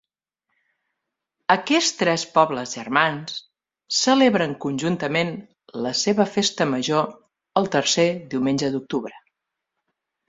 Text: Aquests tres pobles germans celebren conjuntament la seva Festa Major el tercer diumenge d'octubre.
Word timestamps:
Aquests 1.55 1.91
tres 1.99 2.23
pobles 2.37 2.71
germans 2.79 3.35
celebren 3.99 4.55
conjuntament 4.65 5.29
la 5.87 5.93
seva 6.03 6.27
Festa 6.37 6.67
Major 6.73 7.15
el 7.63 7.71
tercer 7.77 8.09
diumenge 8.35 8.73
d'octubre. 8.79 9.23